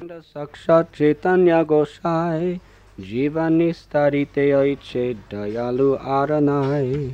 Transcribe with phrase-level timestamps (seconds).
[0.00, 2.58] Sakshat Chaitanya Gosai
[2.98, 7.12] Jivani Starite Aiche Dayalu Aranai.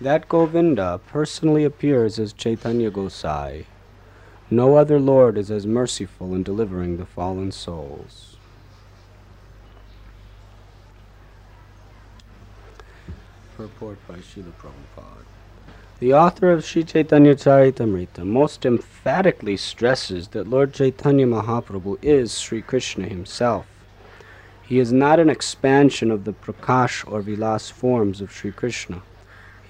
[0.00, 3.66] That Govinda personally appears as Chaitanya Gosai.
[4.50, 8.36] No other Lord is as merciful in delivering the fallen souls.
[13.56, 15.41] Purport by Srila Prabhupada.
[16.02, 22.60] The author of Sri Chaitanya Charitamrita most emphatically stresses that Lord Chaitanya Mahaprabhu is Sri
[22.60, 23.66] Krishna himself.
[24.64, 29.02] He is not an expansion of the Prakash or Vilas forms of Sri Krishna.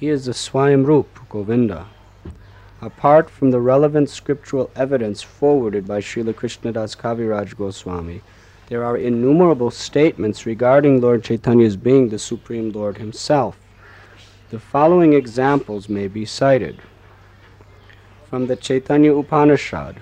[0.00, 1.88] He is the Swayamrup Govinda.
[2.80, 8.22] Apart from the relevant scriptural evidence forwarded by Srila Krishnadas Kaviraj Goswami,
[8.68, 13.58] there are innumerable statements regarding Lord Chaitanya's being the Supreme Lord himself.
[14.52, 16.76] The following examples may be cited.
[18.28, 19.96] From the Chaitanya Upanishad,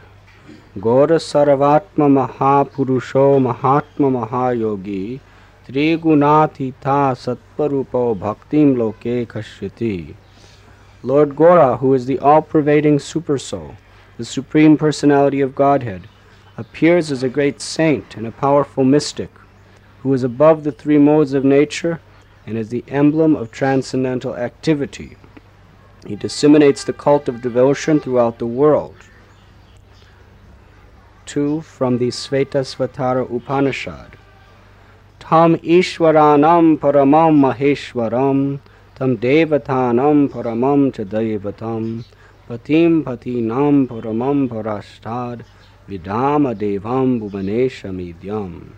[0.80, 5.20] Gora Saravatma Mahapurusho Mahatma Mahayogi
[5.68, 10.16] Trigunathita Satparupo Bhaktim Loke Kashyati.
[11.04, 13.76] Lord Gora, who is the all pervading Supersoul,
[14.18, 16.08] the Supreme Personality of Godhead,
[16.58, 19.30] appears as a great saint and a powerful mystic
[20.02, 22.00] who is above the three modes of nature
[22.50, 25.16] and is the emblem of transcendental activity.
[26.04, 28.96] He disseminates the cult of devotion throughout the world.
[31.26, 31.60] 2.
[31.60, 34.16] From the Svetasvatara Upanishad.
[35.20, 38.58] Tam Ishwaranam Paramam Maheshwaram
[38.96, 42.04] Tam Devatanam Paramam Chadaivatam
[42.48, 45.44] Patim Patinam Paramam Parashtad
[45.88, 48.72] Vidama Devam Bhuvaneshamidyam.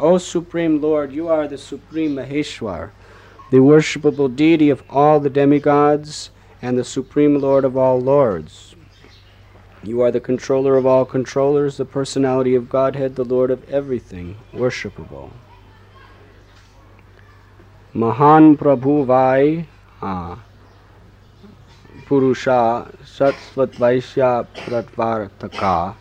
[0.00, 2.90] O Supreme Lord, you are the Supreme Maheshwar,
[3.50, 6.30] the worshipable deity of all the demigods
[6.62, 8.74] and the Supreme Lord of all lords.
[9.82, 14.36] You are the controller of all controllers, the personality of Godhead, the Lord of everything,
[14.54, 15.30] worshipable.
[17.92, 19.66] Mahan Prabhu Vai
[20.00, 20.38] ah,
[22.06, 25.94] Purusha Satsvat Vaishya Pratvartaka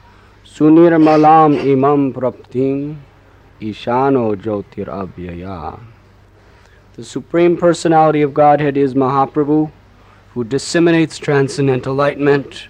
[0.46, 2.98] Sunirmalam Imam Praptim
[3.62, 5.80] Ishano Jyotir Abhyaya.
[6.96, 9.72] The Supreme Personality of Godhead is Mahaprabhu,
[10.34, 12.68] who disseminates transcendental enlightenment.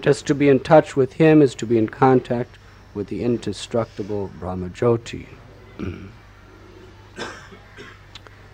[0.00, 2.58] Just to be in touch with Him is to be in contact
[2.94, 5.26] with the indestructible Brahmajyoti.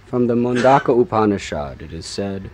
[0.06, 2.50] From the Mundaka Upanishad, it is said,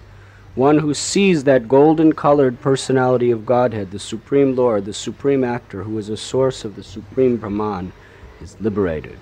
[0.55, 5.83] One who sees that golden colored personality of Godhead, the Supreme Lord, the Supreme Actor,
[5.83, 7.93] who is a source of the Supreme Brahman,
[8.41, 9.19] is liberated.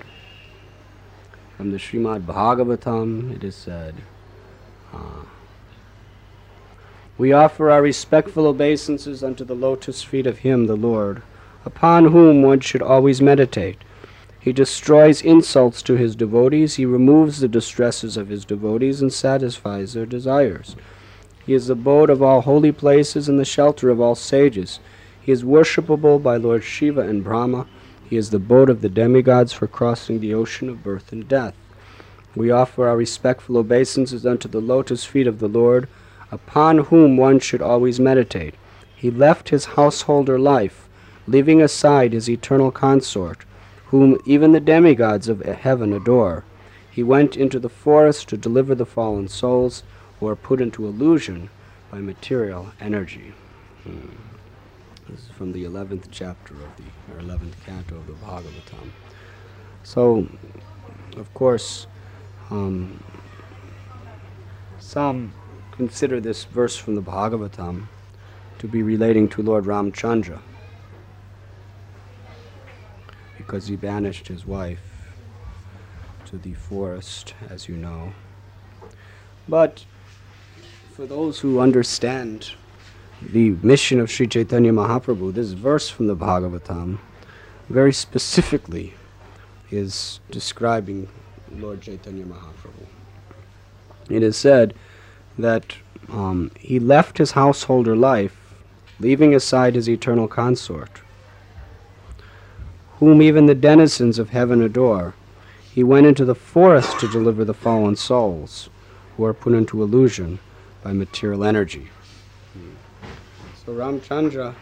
[1.57, 3.95] From the Srimad Bhagavatam, it is said,
[4.93, 5.23] uh,
[7.17, 11.21] We offer our respectful obeisances unto the lotus feet of Him, the Lord,
[11.65, 13.77] upon whom one should always meditate.
[14.39, 19.93] He destroys insults to his devotees, he removes the distresses of his devotees, and satisfies
[19.93, 20.77] their desires.
[21.45, 24.79] He is the abode of all holy places and the shelter of all sages.
[25.21, 27.67] He is worshipable by Lord Shiva and Brahma.
[28.09, 31.53] He is the boat of the demigods for crossing the ocean of birth and death.
[32.35, 35.87] We offer our respectful obeisances unto the lotus feet of the Lord,
[36.31, 38.55] upon whom one should always meditate.
[38.95, 40.89] He left his householder life,
[41.27, 43.45] leaving aside his eternal consort,
[43.87, 46.45] whom even the demigods of heaven adore.
[46.89, 49.83] He went into the forest to deliver the fallen souls
[50.19, 51.49] who are put into illusion
[51.91, 53.33] by material energy.
[53.83, 54.28] Hmm.
[55.11, 56.83] This is from the 11th chapter of the,
[57.13, 58.91] or 11th canto of the Bhagavatam.
[59.83, 60.27] So,
[61.17, 61.87] of course,
[62.51, 63.03] um,
[64.77, 65.33] some
[65.71, 67.87] consider this verse from the Bhagavatam
[68.59, 70.41] to be relating to Lord Ramchandra
[73.37, 75.09] because he banished his wife
[76.25, 78.13] to the forest, as you know.
[79.47, 79.85] But
[80.93, 82.51] for those who understand
[83.21, 86.99] the mission of Sri Chaitanya Mahaprabhu, this verse from the Bhagavatam
[87.67, 88.93] very specifically
[89.71, 91.07] is describing
[91.51, 92.87] Lord Chaitanya Mahaprabhu.
[94.09, 94.73] It is said
[95.37, 95.75] that
[96.09, 98.53] um, he left his householder life,
[98.99, 101.01] leaving aside his eternal consort,
[102.99, 105.13] whom even the denizens of heaven adore.
[105.71, 108.69] He went into the forest to deliver the fallen souls,
[109.15, 110.39] who are put into illusion
[110.83, 111.89] by material energy.
[113.69, 114.55] So Ramchandra,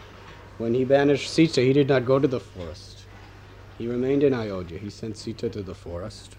[0.58, 3.06] when he banished Sita, he did not go to the forest.
[3.78, 4.78] He remained in Ayodhya.
[4.78, 6.36] He sent Sita to the forest.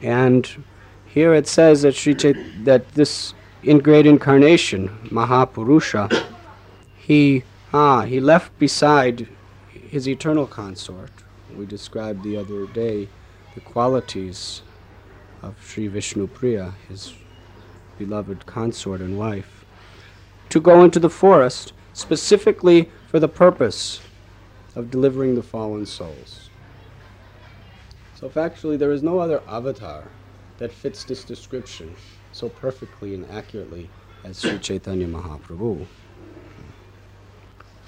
[0.00, 0.64] And
[1.06, 3.34] here it says that Sri Chait- that this
[3.64, 6.24] in great incarnation, Mahapurusha,
[6.96, 7.42] he
[7.72, 9.26] ah he left beside
[9.72, 11.10] his eternal consort.
[11.56, 13.08] We described the other day
[13.56, 14.62] the qualities
[15.42, 17.12] of Sri Vishnu Priya, his
[17.98, 19.63] beloved consort and wife,
[20.54, 24.00] to go into the forest specifically for the purpose
[24.76, 26.48] of delivering the fallen souls.
[28.14, 30.04] So, factually, there is no other avatar
[30.58, 31.96] that fits this description
[32.30, 33.90] so perfectly and accurately
[34.22, 35.86] as Sri Chaitanya Mahaprabhu.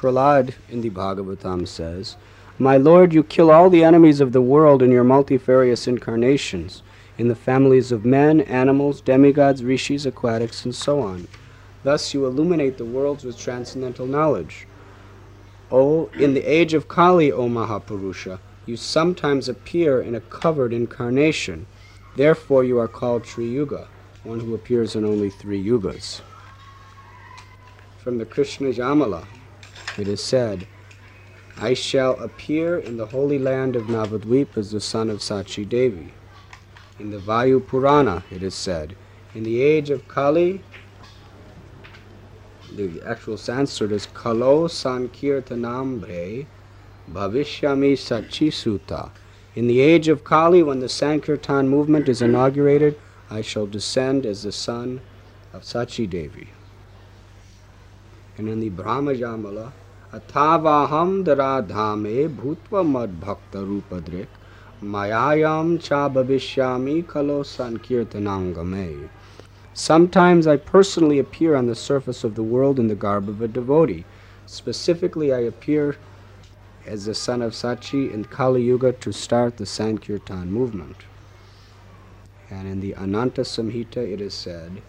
[0.01, 2.17] Prahlad in the Bhagavatam says,
[2.59, 6.83] My Lord, you kill all the enemies of the world in your multifarious incarnations,
[7.17, 11.29] in the families of men, animals, demigods, rishis, aquatics, and so on.
[11.87, 14.67] Thus you illuminate the worlds with transcendental knowledge.
[15.71, 21.65] O, in the age of Kali, O Mahapurusha, you sometimes appear in a covered incarnation.
[22.17, 23.87] Therefore you are called Triyuga,
[24.25, 26.23] one who appears in only three yugas.
[27.99, 29.25] From the Krishna Jamala,
[29.97, 30.67] it is said,
[31.57, 36.13] I shall appear in the holy land of Navadvip as the son of Sachi Devi.
[36.99, 38.97] In the Vayu Purana, it is said,
[39.37, 40.65] in the age of Kali,
[42.73, 46.47] the actual Sanskrit is Kalo Sankirtanambre
[47.11, 49.11] Bhavishyami Sachisuta.
[49.55, 52.99] In the age of Kali, when the Sankirtan movement is inaugurated,
[53.31, 55.01] I shall descend as the son
[55.53, 56.49] of Sachi Devi.
[58.37, 59.73] And in the Brahmajamala,
[60.13, 64.29] Athavaham dharadhame bhutva mad bhakta rupadrik
[64.83, 69.09] mayayam cha bhavishyami kalo sankirtanangame.
[69.79, 73.47] Sometimes I personally appear on the surface of the world in the garb of a
[73.47, 74.07] devotee.
[74.47, 75.97] Specifically, I appear
[76.87, 80.97] as the son of Sachi in Kali Yuga to start the Sankirtan movement.
[82.49, 84.81] And in the Ananta Samhita it is said,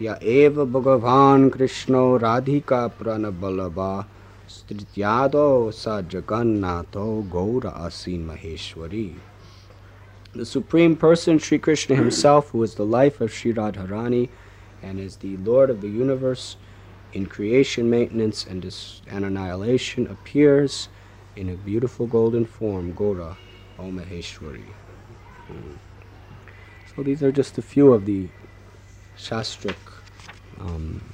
[0.00, 4.06] Ya eva bhagavan Krishna radhika pranabalava
[4.48, 9.14] strityado sa jagannatho gaura asin maheshwari.
[10.34, 14.30] The Supreme Person, Sri Krishna Himself, who is the life of Sri Radharani
[14.82, 16.56] and is the Lord of the universe
[17.12, 18.64] in creation, maintenance, and,
[19.08, 20.88] and annihilation, appears
[21.36, 23.36] in a beautiful golden form, Gora,
[23.78, 24.64] O Maheshwari.
[25.48, 25.72] Hmm.
[26.96, 28.28] So these are just a few of the
[29.18, 29.76] Shastric
[30.58, 31.12] um,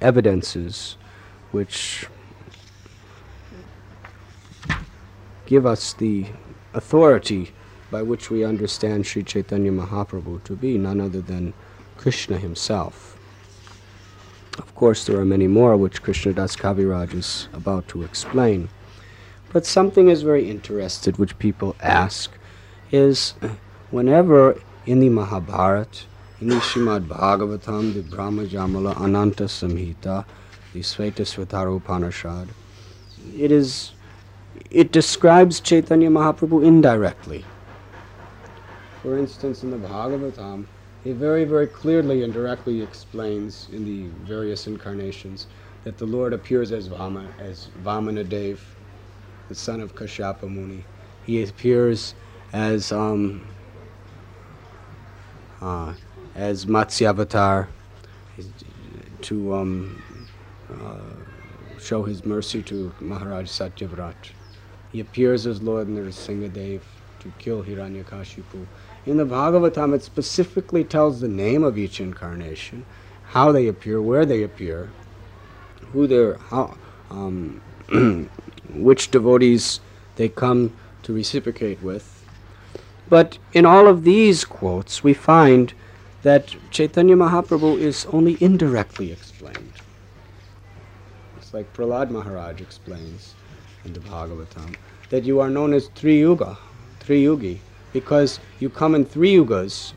[0.00, 0.96] evidences
[1.50, 2.06] which
[5.44, 6.26] give us the
[6.72, 7.52] authority
[7.94, 11.52] by which we understand Sri Chaitanya Mahaprabhu to be none other than
[11.96, 13.16] Krishna himself.
[14.58, 18.68] Of course, there are many more which Krishna Das Kaviraj is about to explain.
[19.52, 22.32] But something is very interested, which people ask,
[22.90, 23.34] is
[23.92, 26.06] whenever in the Mahabharata,
[26.40, 30.24] in the Srimad Bhagavatam, the Brahma Jamala, Ananta Samhita,
[30.72, 32.48] the Svetasvatara Upanishad,
[33.38, 33.92] it is
[34.72, 37.44] it describes Chaitanya Mahaprabhu indirectly.
[39.04, 40.64] For instance, in the Bhagavatam,
[41.04, 45.46] he very, very clearly and directly explains in the various incarnations
[45.82, 48.58] that the Lord appears as Vama, as Vamanadev,
[49.50, 50.86] the son of Kashyapa Muni.
[51.26, 52.14] He appears
[52.54, 53.46] as um,
[55.60, 55.92] uh,
[56.34, 57.68] as Matsyavatar
[59.20, 60.02] to um,
[60.72, 64.30] uh, show his mercy to Maharaj Satyavrat.
[64.92, 66.80] He appears as Lord Nrsingadev
[67.20, 68.66] to kill Hiranyakashipu.
[69.06, 72.86] In the Bhagavatam, it specifically tells the name of each incarnation,
[73.28, 74.90] how they appear, where they appear,
[75.92, 76.76] who they're, how,
[77.10, 77.60] um,
[78.74, 79.80] which devotees
[80.16, 82.24] they come to reciprocate with.
[83.08, 85.74] But in all of these quotes, we find
[86.22, 89.72] that Chaitanya Mahaprabhu is only indirectly explained.
[91.36, 93.34] It's like Prahlad Maharaj explains
[93.84, 94.76] in the Bhagavatam
[95.10, 96.56] that you are known as Triyuga,
[97.00, 97.58] Triyugi,
[97.94, 99.94] because you come in three yugas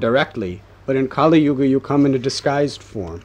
[0.00, 3.22] directly, but in Kali Yuga you come in a disguised form.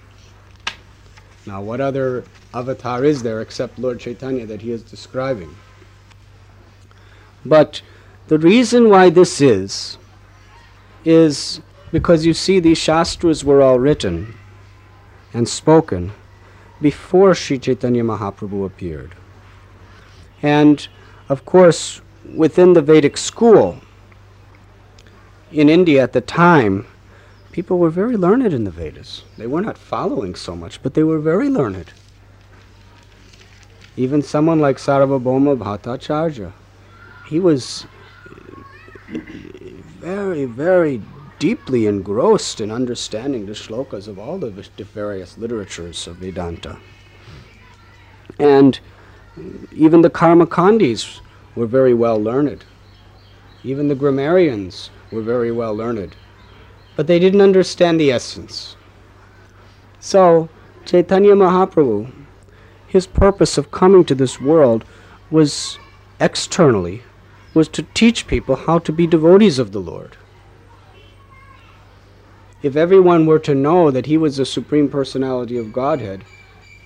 [1.47, 5.55] Now, what other avatar is there except Lord Chaitanya that he is describing?
[7.45, 7.81] But
[8.27, 9.97] the reason why this is,
[11.05, 11.61] is
[11.91, 14.35] because you see, these Shastras were all written
[15.33, 16.11] and spoken
[16.81, 19.15] before Sri Chaitanya Mahaprabhu appeared.
[20.43, 20.87] And
[21.29, 22.01] of course,
[22.35, 23.79] within the Vedic school,
[25.51, 26.85] in India at the time,
[27.51, 29.23] people were very learned in the Vedas.
[29.37, 31.91] They were not following so much, but they were very learned.
[33.97, 36.51] Even someone like Sarvabhauma Bhattacharya,
[37.27, 37.85] he was
[39.13, 39.19] uh,
[39.99, 41.01] very, very
[41.39, 44.51] deeply engrossed in understanding the shlokas of all the
[44.93, 46.77] various literatures of Vedanta.
[48.37, 48.79] And
[49.73, 51.19] Even the Karmakandis
[51.55, 52.65] were very well learned.
[53.63, 56.15] Even the grammarians were very well learned.
[56.95, 58.75] But they didn't understand the essence.
[59.99, 60.49] So,
[60.85, 62.11] Chaitanya Mahaprabhu,
[62.87, 64.85] his purpose of coming to this world
[65.29, 65.77] was
[66.19, 67.03] externally,
[67.53, 70.17] was to teach people how to be devotees of the Lord.
[72.61, 76.23] If everyone were to know that he was the Supreme Personality of Godhead,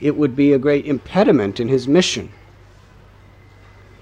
[0.01, 2.31] it would be a great impediment in his mission.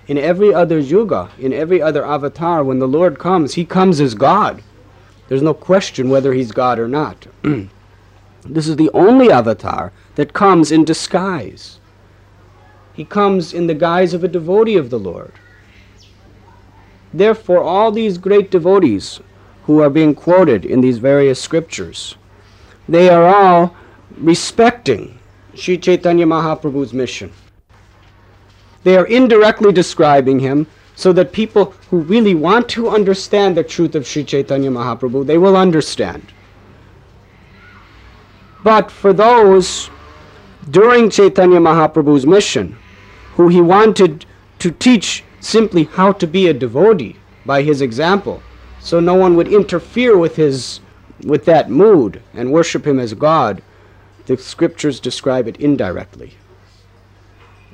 [0.07, 4.15] In every other yuga, in every other avatar, when the Lord comes, he comes as
[4.15, 4.63] God.
[5.27, 7.27] There's no question whether he's God or not.
[8.43, 11.79] this is the only avatar that comes in disguise.
[12.93, 15.33] He comes in the guise of a devotee of the Lord.
[17.13, 19.19] Therefore, all these great devotees
[19.65, 22.15] who are being quoted in these various scriptures,
[22.89, 23.75] they are all
[24.17, 25.19] respecting
[25.53, 27.31] Sri Chaitanya Mahaprabhu's mission.
[28.83, 33.95] They are indirectly describing him so that people who really want to understand the truth
[33.95, 36.23] of Sri Chaitanya Mahaprabhu, they will understand.
[38.63, 39.89] But for those
[40.69, 42.77] during Chaitanya Mahaprabhu's mission
[43.35, 44.25] who he wanted
[44.59, 48.43] to teach simply how to be a devotee by his example,
[48.79, 50.79] so no one would interfere with his
[51.25, 53.61] with that mood and worship him as God,
[54.25, 56.35] the scriptures describe it indirectly.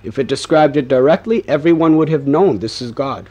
[0.03, 3.29] If it described it directly, everyone would have known this is God.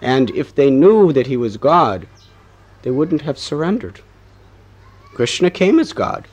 [0.00, 2.06] And if they knew that he was God,
[2.82, 4.00] they wouldn't have surrendered.
[5.14, 6.26] Krishna came as God.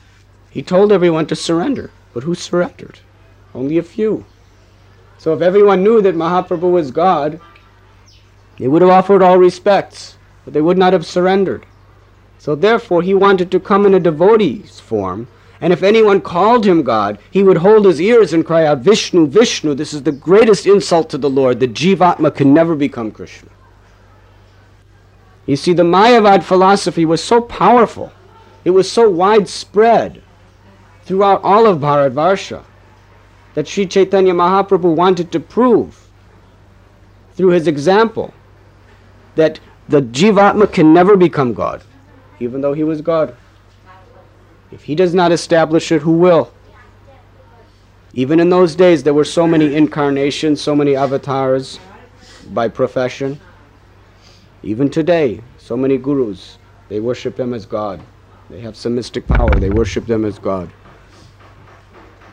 [0.50, 2.98] He told everyone to surrender, but who surrendered?
[3.54, 4.24] Only a few.
[5.18, 7.40] So if everyone knew that Mahaprabhu was God,
[8.58, 11.66] they would have offered all respects, but they would not have surrendered.
[12.38, 15.28] So therefore he wanted to come in a devotee's form,
[15.60, 19.26] and if anyone called him God, he would hold his ears and cry out, Vishnu,
[19.26, 21.60] Vishnu, this is the greatest insult to the Lord.
[21.60, 23.50] The Jivatma can never become Krishna.
[25.44, 28.12] You see, the Mayavad philosophy was so powerful,
[28.64, 30.22] it was so widespread
[31.04, 32.62] throughout all of Bharatvarsha
[33.54, 36.08] that Sri Chaitanya Mahaprabhu wanted to prove
[37.34, 38.32] through his example
[39.34, 41.82] that the Jivatma can never become God,
[42.38, 43.34] even though he was God.
[44.72, 46.52] If he does not establish it, who will?
[48.14, 51.78] Even in those days, there were so many incarnations, so many avatars
[52.52, 53.40] by profession.
[54.62, 56.58] Even today, so many gurus,
[56.88, 58.00] they worship him as God.
[58.48, 60.70] They have some mystic power, they worship them as God.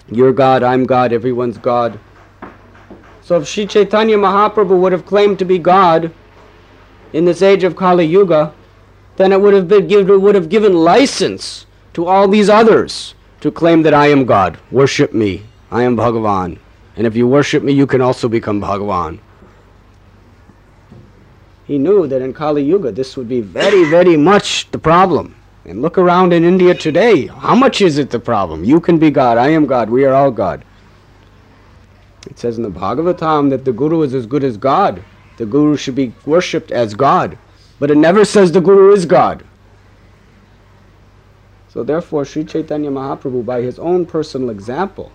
[0.10, 2.00] You're God, I'm God, everyone's God.
[3.22, 6.12] So if Sri Chaitanya Mahaprabhu would have claimed to be God
[7.14, 8.54] in this age of Kali Yuga,
[9.18, 11.67] then it would have, been, would have given license
[11.98, 14.60] to all these others to claim that I am God.
[14.70, 15.42] Worship me.
[15.72, 16.60] I am Bhagavan.
[16.96, 19.18] And if you worship me, you can also become Bhagavan.
[21.66, 25.34] He knew that in Kali Yuga this would be very, very much the problem.
[25.66, 27.26] And look around in India today.
[27.26, 28.64] How much is it the problem?
[28.64, 29.40] You can be God.
[29.40, 29.90] I am God.
[29.90, 30.64] We are all God.
[32.28, 35.02] It says in the Bhagavatam that the Guru is as good as God.
[35.38, 37.40] The Guru should be worshipped as God.
[37.80, 39.44] But it never says the Guru is God.
[41.78, 45.12] So therefore, Sri Chaitanya Mahaprabhu, by his own personal example,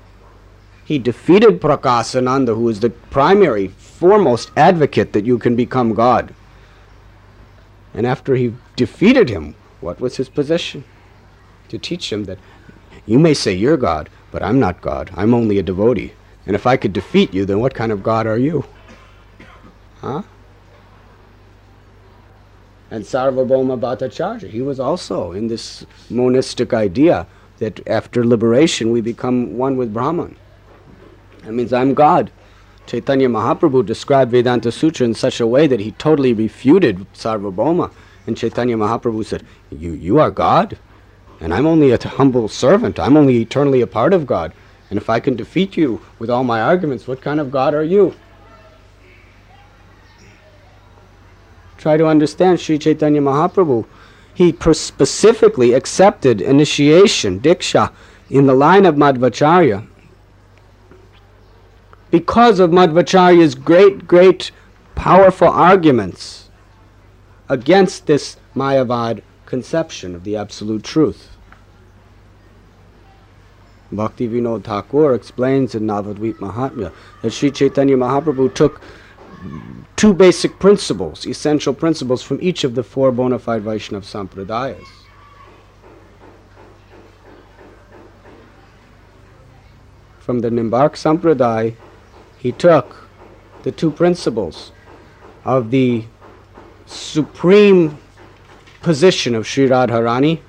[0.84, 6.32] he defeated Prakasananda, who is the primary, foremost advocate that you can become God.
[7.92, 10.84] And after he defeated him, what was his position?
[11.70, 12.38] To teach him that
[13.06, 15.10] you may say you're God, but I'm not God.
[15.16, 16.12] I'm only a devotee.
[16.46, 18.64] And if I could defeat you, then what kind of God are you?
[20.00, 20.22] Huh?
[22.92, 29.56] And Sarvabhauma Bhattacharya, he was also in this monistic idea that after liberation we become
[29.56, 30.36] one with Brahman.
[31.42, 32.30] That means I'm God.
[32.86, 37.90] Chaitanya Mahaprabhu described Vedanta Sutra in such a way that he totally refuted Sarvabhauma.
[38.26, 40.76] And Chaitanya Mahaprabhu said, you, you are God,
[41.40, 43.00] and I'm only a humble servant.
[43.00, 44.52] I'm only eternally a part of God.
[44.90, 47.82] And if I can defeat you with all my arguments, what kind of God are
[47.82, 48.14] you?
[51.82, 53.84] Try to understand Sri Chaitanya Mahaprabhu.
[54.32, 57.90] He specifically accepted initiation, diksha,
[58.30, 59.84] in the line of Madhvacharya
[62.12, 64.52] because of Madhvacharya's great, great,
[64.94, 66.50] powerful arguments
[67.48, 71.36] against this Mayavad conception of the absolute truth.
[73.90, 78.80] Bhakti Vinod Thakur explains in Navadvip Mahatmya that Sri Chaitanya Mahaprabhu took
[79.96, 85.02] two basic principles, essential principles from each of the four bona fide Vaishnava Sampradayas.
[90.22, 91.74] from the Nimbark Sampradaya,
[92.38, 93.08] he took
[93.64, 94.70] the two principles
[95.44, 96.04] of the
[96.86, 97.98] supreme
[98.82, 100.40] position of Sri Radharani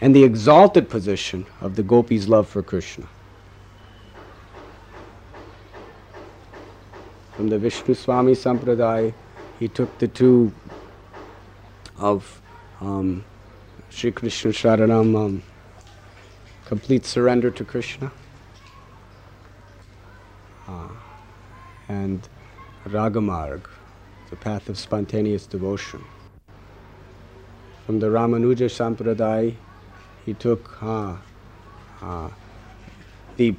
[0.00, 3.06] and the exalted position of the gopis' love for Krishna.
[7.36, 9.12] From the Vishnu Swami Sampradaya,
[9.58, 10.52] he took the two
[11.98, 12.40] of
[12.80, 13.24] um,
[13.90, 15.42] Sri Krishna Sharanam, um,
[16.64, 18.12] complete surrender to Krishna,
[20.68, 20.88] uh,
[21.88, 22.28] and
[22.86, 23.62] Ragamarg,
[24.30, 26.04] the path of spontaneous devotion.
[27.84, 29.56] From the Ramanuja Sampradaya,
[30.24, 31.16] he took uh,
[32.00, 32.28] uh,
[33.36, 33.50] the,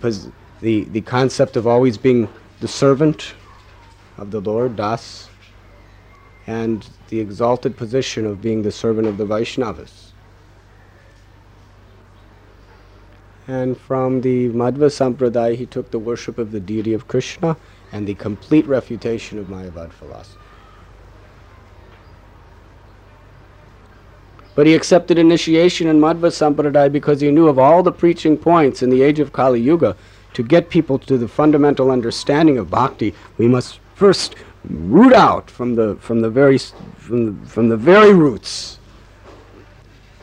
[0.61, 2.29] the, the concept of always being
[2.61, 3.33] the servant
[4.17, 5.29] of the Lord, Das,
[6.47, 10.11] and the exalted position of being the servant of the Vaishnavas.
[13.47, 17.57] And from the Madhva Sampradaya, he took the worship of the deity of Krishna
[17.91, 20.39] and the complete refutation of Mayavad philosophy.
[24.55, 28.81] But he accepted initiation in Madhva Sampradaya because he knew of all the preaching points
[28.81, 29.95] in the age of Kali Yuga.
[30.33, 34.35] To get people to the fundamental understanding of bhakti, we must first
[34.69, 38.79] root out from the, from the, very, from the, from the very roots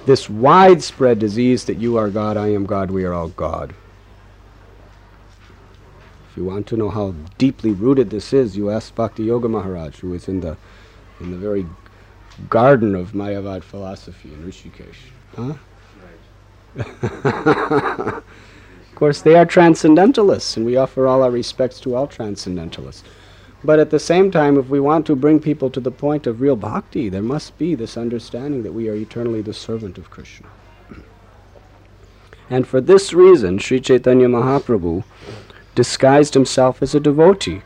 [0.07, 3.75] this widespread disease that you are God, I am God, we are all God.
[6.31, 10.00] If you want to know how deeply rooted this is, you ask Bhakti Yoga Maharaj,
[10.00, 10.57] who is in the,
[11.21, 11.67] in the very
[12.49, 14.97] garden of Mayavad philosophy in Rishikesh.
[15.37, 15.55] Huh?
[18.23, 23.05] of course, they are transcendentalists, and we offer all our respects to all transcendentalists.
[23.64, 26.40] But at the same time, if we want to bring people to the point of
[26.40, 30.49] real bhakti, there must be this understanding that we are eternally the servant of Krishna.
[32.50, 35.04] And for this reason, Sri Chaitanya Mahaprabhu
[35.75, 37.62] disguised himself as a devotee.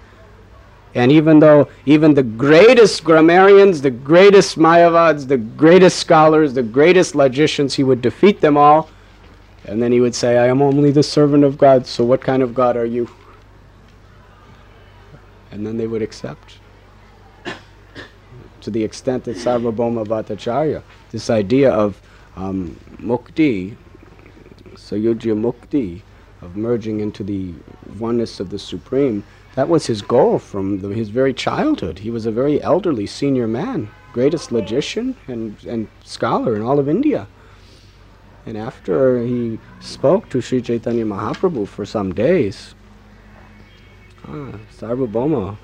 [0.95, 7.15] And even though even the greatest grammarians, the greatest Mayavads, the greatest scholars, the greatest
[7.15, 8.89] logicians, he would defeat them all.
[9.65, 12.43] And then he would say, I am only the servant of God, so what kind
[12.43, 13.09] of God are you?
[15.51, 16.59] And then they would accept.
[18.61, 20.83] to the extent that Sarvabhauma Bhattacharya,
[21.13, 22.01] this idea of
[22.37, 23.77] um, mukti,
[24.75, 26.03] Sayujya mukti,
[26.43, 27.55] of merging into the
[27.99, 32.01] oneness of the Supreme, that was his goal from the, his very childhood.
[32.01, 36.89] He was a very elderly senior man, greatest logician and, and scholar in all of
[36.89, 37.27] India.
[38.45, 42.76] And after he spoke to Sri Chaitanya Mahaprabhu for some days,
[44.29, 45.57] Ah, Sarvabhauma.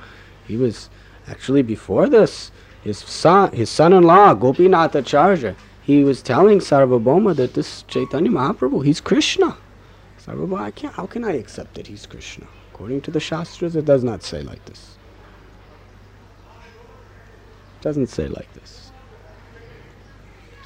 [0.46, 0.90] He was
[1.26, 2.50] actually before this.
[2.82, 9.00] His son, his son-in-law, Gopinath Acharya, he was telling Sarvabhauma that this Chaitanya Mahaprabhu, he's
[9.00, 9.56] Krishna.
[10.24, 12.46] Sarvabhauma, I can't, how can I accept that he's Krishna?
[12.72, 14.96] According to the Shastras, it does not say like this.
[17.78, 18.90] It doesn't say like this.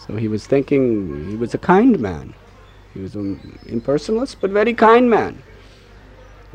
[0.06, 2.32] So he was thinking, he was a kind man.
[2.94, 5.42] He was an impersonalist, but very kind man.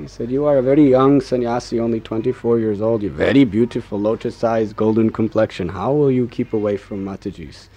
[0.02, 3.04] He said, You are a very young sannyasi, only 24 years old.
[3.04, 5.70] You're very beautiful, lotus eyes, golden complexion.
[5.70, 7.68] How will you keep away from Matajis?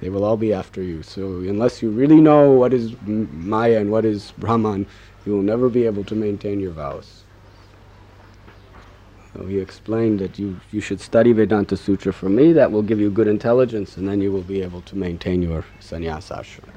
[0.00, 1.02] They will all be after you.
[1.02, 4.86] So, unless you really know what is Maya and what is Brahman,
[5.24, 7.24] you will never be able to maintain your vows.
[9.32, 12.52] So he explained that you, you should study Vedanta Sutra from me.
[12.52, 15.64] That will give you good intelligence, and then you will be able to maintain your
[15.80, 16.75] sannyasa ashram.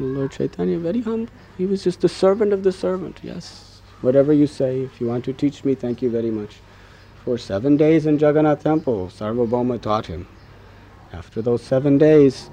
[0.00, 1.32] Lord Chaitanya, very humble.
[1.58, 3.82] He was just a servant of the servant, yes.
[4.00, 6.56] Whatever you say, if you want to teach me, thank you very much.
[7.24, 10.26] For seven days in Jagannath Temple, Sarvabhauma taught him.
[11.12, 12.50] After those seven days,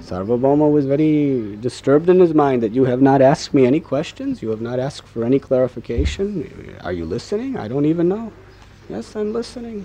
[0.00, 4.42] Sarvabhauma was very disturbed in his mind that you have not asked me any questions,
[4.42, 6.76] you have not asked for any clarification.
[6.82, 7.56] Are you listening?
[7.56, 8.32] I don't even know.
[8.88, 9.84] Yes, I'm listening.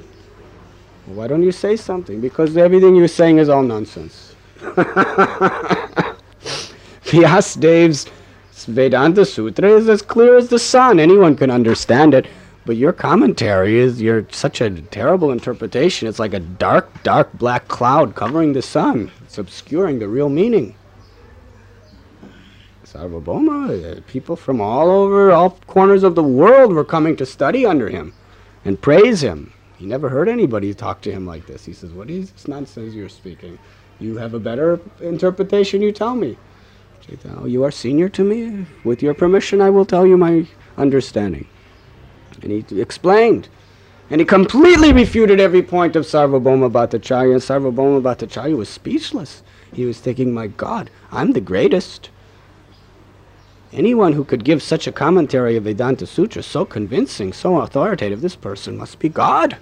[1.05, 2.21] Why don't you say something?
[2.21, 4.35] Because everything you're saying is all nonsense.
[7.13, 8.07] Vyasdev's
[8.67, 10.99] Vedanta Sutra is as clear as the sun.
[10.99, 12.25] Anyone can understand it.
[12.65, 16.07] But your commentary is you're such a terrible interpretation.
[16.07, 19.11] It's like a dark, dark black cloud covering the sun.
[19.21, 20.73] It's obscuring the real meaning.
[22.83, 27.89] Sarvabhauma, people from all over, all corners of the world were coming to study under
[27.89, 28.13] him
[28.65, 29.53] and praise him.
[29.77, 31.63] He never heard anybody talk to him like this.
[31.63, 33.59] He says, What is this nonsense you're speaking?
[33.99, 36.37] You have a better interpretation, you tell me.
[37.05, 38.65] Chaitanya, you are senior to me.
[38.83, 41.47] With your permission, I will tell you my understanding.
[42.41, 43.49] And he explained.
[44.09, 47.33] And he completely refuted every point of Sarvabhauma Bhattacharya.
[47.33, 49.43] And Sarvabhauma Bhattacharya was speechless.
[49.73, 52.09] He was thinking, my God, I'm the greatest.
[53.73, 58.35] anyone who could give such a commentary of Vedanta Sutra so convincing, so authoritative, this
[58.35, 59.57] person must be God.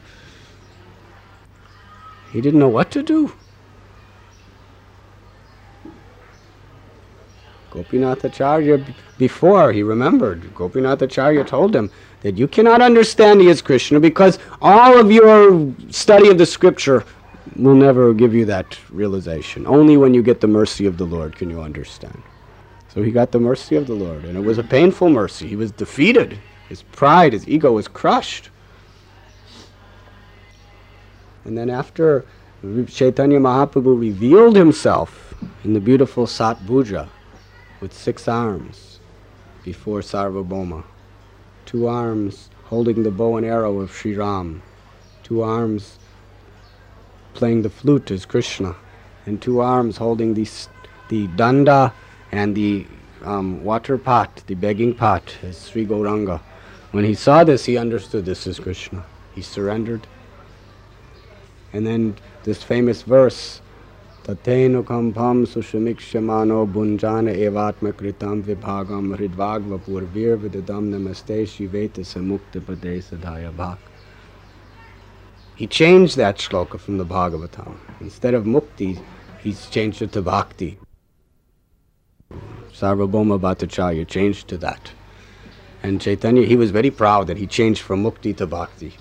[2.32, 3.34] He didn't know what to do.
[7.72, 11.90] Gopinathacharya, before he remembered, Gopinathacharya told him
[12.22, 17.04] that you cannot understand he is Krishna because all of your study of the scripture
[17.56, 19.66] will never give you that realization.
[19.66, 22.22] Only when you get the mercy of the Lord can you understand.
[22.94, 25.48] So he got the mercy of the Lord, and it was a painful mercy.
[25.48, 26.38] He was defeated.
[26.68, 28.50] His pride, his ego was crushed.
[31.46, 32.26] And then after
[32.88, 37.10] Chaitanya Mahaprabhu revealed himself in the beautiful Sat Satbhuja
[37.82, 39.00] with six arms
[39.64, 40.84] before Sarvabhauma,
[41.66, 44.62] two arms holding the bow and arrow of Sri Ram,
[45.24, 45.98] two arms
[47.34, 48.76] playing the flute as Krishna,
[49.26, 50.48] and two arms holding the,
[51.10, 51.92] the danda
[52.32, 52.86] and the
[53.24, 56.40] um, water pot, the begging pot, as Sri Gauranga.
[56.92, 59.06] When he saw this, he understood this is Krishna.
[59.34, 60.08] He surrendered.
[61.74, 63.62] And then this famous verse,
[64.24, 73.80] Sushamikshamano bunjana evatma kritam vibhagam hridvagva purvir vidadam namaste shiveta samukta pade sadhaya bhak.
[75.56, 77.76] He changed that shloka from the Bhagavatam.
[78.00, 79.00] Instead of mukti,
[79.44, 80.80] he's changed it to bhakti.
[82.74, 84.92] Sarvabhauma Bhattacharya changed to that.
[85.84, 88.94] And Chaitanya, he was very proud that he changed from mukti to bhakti.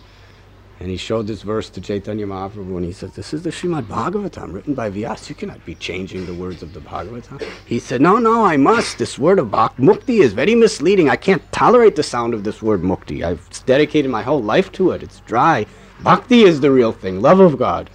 [0.81, 3.85] And he showed this verse to Chaitanya Mahaprabhu and he said, This is the Srimad
[3.85, 5.29] Bhagavatam written by Vyas.
[5.29, 7.47] You cannot be changing the words of the Bhagavatam.
[7.67, 8.97] He said, No, no, I must.
[8.97, 11.11] This word of bhakti, mukti is very misleading.
[11.11, 13.23] I can't tolerate the sound of this word mukti.
[13.23, 15.03] I've dedicated my whole life to it.
[15.03, 15.67] It's dry.
[16.03, 17.91] Bhakti is the real thing, love of God.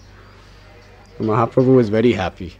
[1.17, 2.54] And Mahaprabhu was very happy.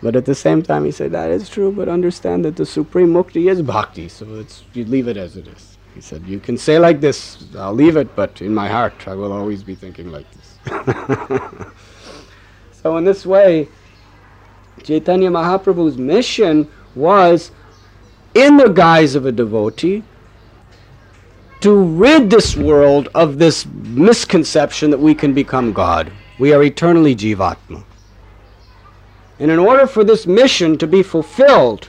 [0.00, 3.12] But at the same time, he said, That is true, but understand that the supreme
[3.12, 5.73] mukti is bhakti, so it's, you leave it as it is.
[5.94, 9.14] He said, You can say like this, I'll leave it, but in my heart, I
[9.14, 10.58] will always be thinking like this.
[12.82, 13.68] so, in this way,
[14.82, 17.52] Chaitanya Mahaprabhu's mission was,
[18.34, 20.02] in the guise of a devotee,
[21.60, 26.12] to rid this world of this misconception that we can become God.
[26.38, 27.84] We are eternally Jivatma.
[29.38, 31.88] And in order for this mission to be fulfilled,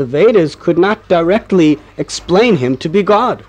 [0.00, 3.44] the Vedas could not directly explain him to be God.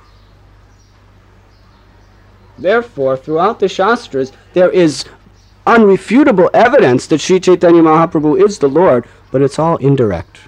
[2.58, 5.06] Therefore, throughout the Shastras, there is
[5.66, 10.42] unrefutable evidence that Sri Chaitanya Mahaprabhu is the Lord, but it's all indirect.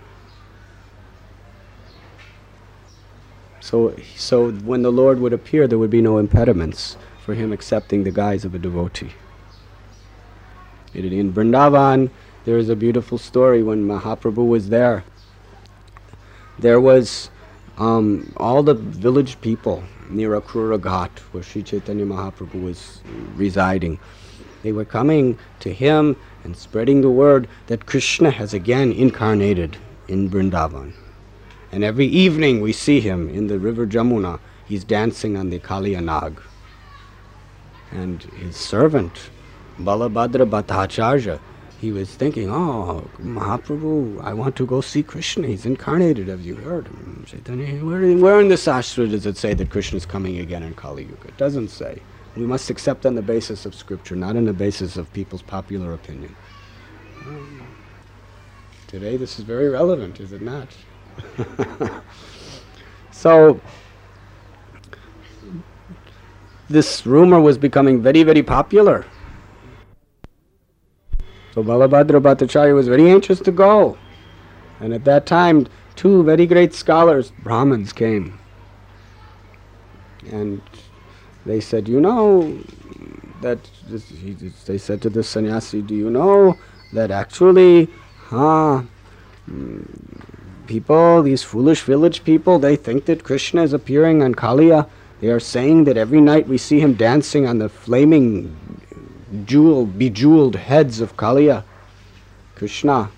[3.62, 8.04] So, so when the Lord would appear, there would be no impediments for him accepting
[8.04, 9.14] the guise of a devotee.
[10.94, 12.10] In Vrindavan,
[12.44, 15.06] there is a beautiful story when Mahaprabhu was there.
[16.60, 17.30] There was
[17.78, 23.02] um, all the village people near Akrura Ghat, where Sri Chaitanya Mahaprabhu was
[23.36, 24.00] residing.
[24.62, 30.30] They were coming to him and spreading the word that Krishna has again incarnated in
[30.30, 30.94] Vrindavan.
[31.72, 34.40] And every evening we see him in the river Jamuna.
[34.66, 36.40] He's dancing on the Kaliya Nag.
[37.92, 39.30] And his servant,
[39.80, 41.40] Balabhadra Bhattacharya,
[41.84, 45.48] he was thinking, oh, Mahaprabhu, I want to go see Krishna.
[45.48, 46.88] He's incarnated, have you heard?
[47.46, 51.04] Where, where in the Shastra does it say that Krishna is coming again in Kali
[51.04, 51.28] Yuga?
[51.28, 52.02] It doesn't say.
[52.38, 55.94] We must accept on the basis of scripture, not on the basis of people's popular
[55.94, 56.34] opinion.
[57.26, 57.68] Um,
[58.88, 60.70] today, this is very relevant, is it not?
[63.12, 63.60] so,
[66.70, 69.06] this rumor was becoming very, very popular.
[71.54, 73.98] So Balabhadra Bhattacharya was very anxious to go.
[74.80, 78.40] And at that time, two very great scholars, Brahmins, came.
[80.32, 80.62] And
[81.46, 82.60] they said, You know,
[83.42, 84.34] that, this, he,
[84.66, 86.58] they said to the sannyasi, Do you know
[86.94, 88.84] that actually, huh,
[90.66, 94.90] people, these foolish village people, they think that Krishna is appearing on Kaliya.
[95.20, 98.58] They are saying that every night we see him dancing on the flaming,
[99.46, 101.64] jewel, bejeweled heads of Kaliya,
[102.56, 103.10] Krishna.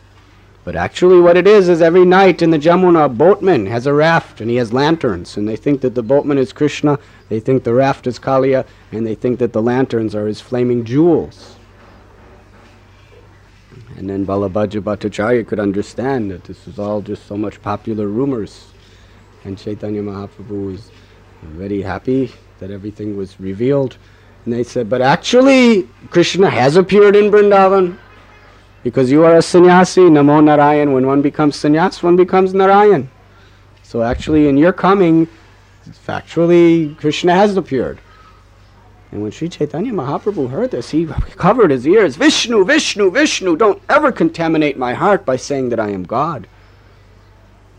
[0.64, 3.94] But actually, what it is is every night in the Jamuna, a boatman has a
[3.94, 6.98] raft and he has lanterns, and they think that the boatman is Krishna,
[7.30, 10.84] they think the raft is Kaliya, and they think that the lanterns are his flaming
[10.84, 11.56] jewels.
[13.96, 18.68] And then Balabhadra Bhattacharya could understand that this was all just so much popular rumors.
[19.44, 20.92] And Chaitanya Mahaprabhu was
[21.44, 23.98] very happy that everything was revealed.
[24.46, 27.98] And they said, but actually, Krishna has appeared in Vrindavan.
[28.84, 30.94] Because you are a sannyasi, Namo Narayan.
[30.94, 33.10] When one becomes sannyas, one becomes Narayan.
[33.82, 35.28] So actually, in your coming,
[36.08, 38.00] factually, Krishna has appeared.
[39.12, 42.16] And when Sri Chaitanya Mahaprabhu heard this, he covered his ears.
[42.16, 46.48] Vishnu, Vishnu, Vishnu, don't ever contaminate my heart by saying that I am God.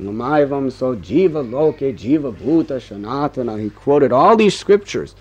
[0.00, 3.62] Namaivam so jiva loke jiva bhuta shanatana.
[3.62, 5.14] He quoted all these scriptures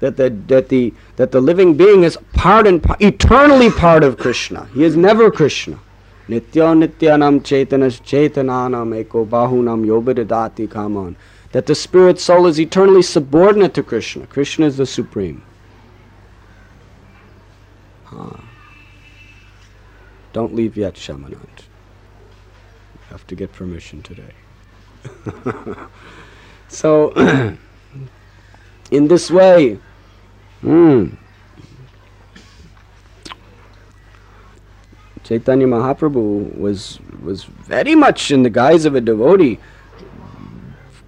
[0.00, 4.66] that the, that the, that the living being is part and eternally part of Krishna.
[4.74, 5.78] He is never Krishna.
[6.28, 11.16] Nitya nityanam chaitanas chaitananam eko bahunam yobidadati kaman.
[11.52, 14.26] That the spirit soul is eternally subordinate to Krishna.
[14.26, 15.42] Krishna is the supreme.
[18.04, 18.36] Huh.
[20.32, 24.32] Don't leave yet, Shamanand You have to get permission today.
[26.68, 27.12] so,
[28.90, 29.78] in this way,
[30.62, 31.16] mm,
[35.24, 39.58] Chaitanya Mahaprabhu was was very much in the guise of a devotee,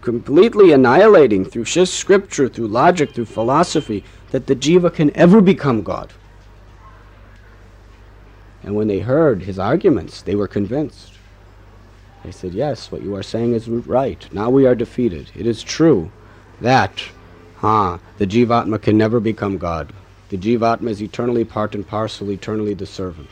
[0.01, 6.13] completely annihilating through scripture, through logic, through philosophy, that the jiva can ever become God.
[8.65, 11.15] And when they heard his arguments, they were convinced.
[12.25, 14.29] They said, Yes, what you are saying is right.
[14.33, 15.31] Now we are defeated.
[15.37, 16.11] It is true
[16.61, 17.05] that
[17.63, 19.93] ah, the Jivatma can never become God.
[20.29, 23.29] The Jivatma is eternally part and parcel, eternally the servant.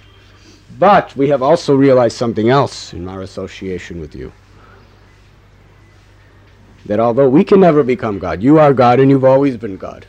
[0.78, 4.32] But we have also realized something else in our association with you.
[6.86, 10.06] That although we can never become God, you are God and you've always been God.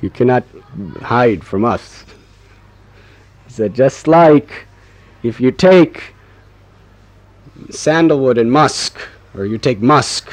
[0.00, 0.44] You cannot
[1.00, 2.04] hide from us.
[3.48, 4.66] Said, just like
[5.22, 6.14] if you take
[7.70, 8.98] sandalwood and musk,
[9.34, 10.32] or you take musk,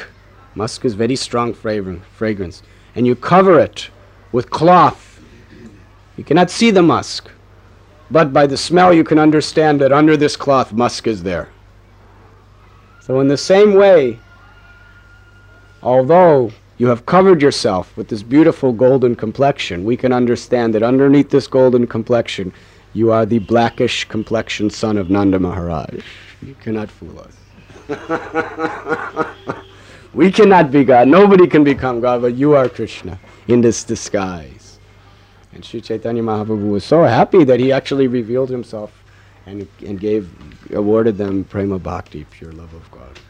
[0.54, 2.62] musk is very strong fragrance,
[2.94, 3.90] and you cover it
[4.32, 5.20] with cloth.
[6.16, 7.30] You cannot see the musk,
[8.10, 11.48] but by the smell you can understand that under this cloth musk is there.
[13.00, 14.18] So, in the same way,
[15.82, 21.30] although you have covered yourself with this beautiful golden complexion, we can understand that underneath
[21.30, 22.52] this golden complexion,
[22.94, 26.02] you are the blackish complexioned son of Nanda Maharaj.
[26.42, 27.34] You cannot fool us.
[30.18, 31.06] we cannot be God.
[31.06, 34.80] Nobody can become God, but you are Krishna in this disguise.
[35.52, 39.04] And Sri Chaitanya Mahaprabhu was so happy that he actually revealed himself
[39.46, 40.28] and, and gave,
[40.74, 43.20] awarded them prema bhakti, pure love of God.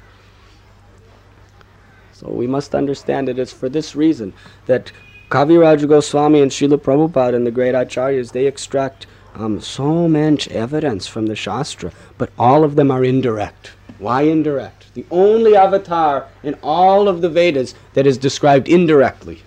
[2.13, 4.33] So we must understand that it's for this reason
[4.65, 4.91] that
[5.29, 11.07] Kaviraj Goswami and Srila Prabhupada and the great acharyas, they extract um, so much evidence
[11.07, 13.73] from the Shastra, but all of them are indirect.
[13.99, 14.95] Why indirect?
[14.95, 19.43] The only avatar in all of the Vedas that is described indirectly.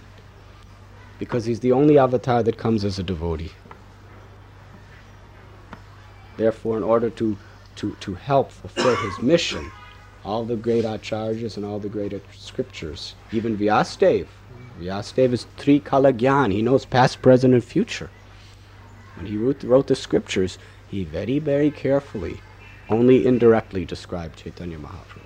[1.19, 3.51] Because he's the only avatar that comes as a devotee.
[6.35, 7.37] Therefore, in order to,
[7.77, 9.71] to, to help fulfill his mission,
[10.25, 14.27] all the great acharyas and all the great scriptures, even Vyasadeva,
[14.79, 18.09] Vyasadeva is Trikala Gyan, he knows past, present, and future.
[19.15, 20.57] When he wrote, wrote the scriptures,
[20.89, 22.41] he very, very carefully
[22.91, 25.21] only indirectly described Chaitanya Mahaprabhu.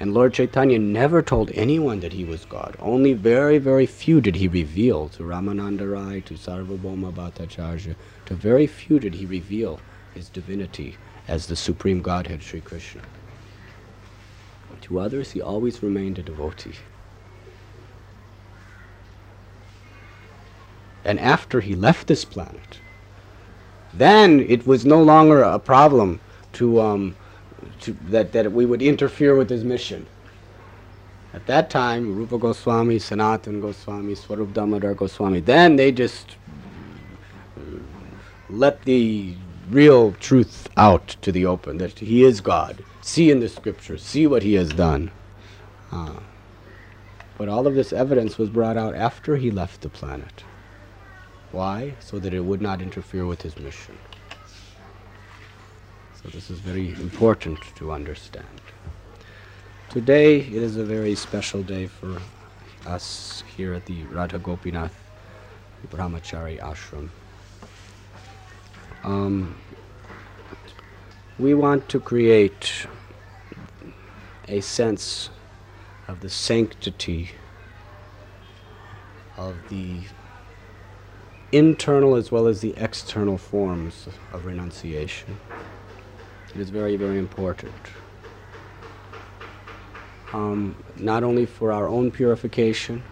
[0.00, 2.76] And Lord Chaitanya never told anyone that he was God.
[2.78, 7.96] Only very, very few did he reveal to Ramananda Rai, to Sarvabhauma Bhattacharya.
[8.26, 9.80] To very few did he reveal
[10.14, 10.96] his divinity
[11.28, 13.02] as the Supreme Godhead, Sri Krishna.
[14.82, 16.76] To others, he always remained a devotee.
[21.04, 22.80] And after he left this planet,
[23.98, 26.20] then it was no longer a problem
[26.54, 27.16] to, um,
[27.80, 30.06] to that, that we would interfere with his mission.
[31.32, 36.36] At that time, Rupa Goswami, Sanatan Goswami, Swarup Damodar Goswami, then they just
[38.48, 39.34] let the
[39.70, 42.82] real truth out to the open that he is God.
[43.02, 45.10] See in the scriptures, see what he has done.
[45.92, 46.20] Uh,
[47.36, 50.44] but all of this evidence was brought out after he left the planet.
[51.56, 51.94] Why?
[52.00, 53.96] So that it would not interfere with his mission.
[56.22, 58.60] So this is very important to understand.
[59.88, 62.20] Today it is a very special day for
[62.84, 64.92] us here at the Radha Gopinath
[65.88, 67.08] Brahmachari Ashram.
[69.02, 69.56] Um,
[71.38, 72.86] we want to create
[74.46, 75.30] a sense
[76.06, 77.30] of the sanctity
[79.38, 80.00] of the
[81.52, 85.38] internal as well as the external forms of renunciation.
[86.54, 87.74] It is very, very important.
[90.32, 93.02] Um, not only for our own purification,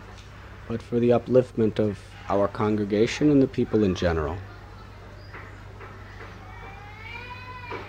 [0.69, 4.37] but for the upliftment of our congregation and the people in general.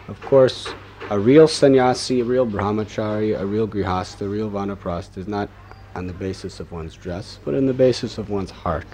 [0.08, 0.68] Of course,
[1.10, 5.50] a real sannyasi, a real brahmachari, a real grihastha, a real vanaprastha is not
[5.96, 8.88] on the basis of one's dress, but on the basis of one's heart.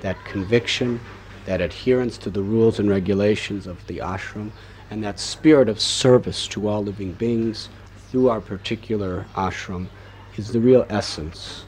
[0.00, 1.00] That conviction,
[1.46, 4.50] that adherence to the rules and regulations of the ashram,
[4.90, 7.68] and that spirit of service to all living beings
[8.10, 9.88] through our particular ashram
[10.36, 11.64] is the real essence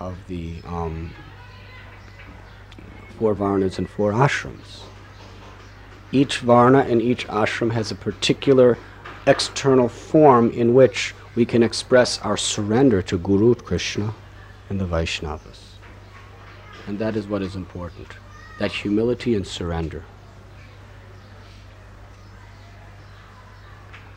[0.00, 1.12] of the um,
[3.18, 4.80] four varnas and four ashrams.
[6.10, 8.78] Each varna and each ashram has a particular
[9.26, 14.14] external form in which we can express our surrender to Guru Krishna
[14.68, 15.51] and the Vaishnavas.
[16.86, 18.08] And that is what is important
[18.58, 20.04] that humility and surrender.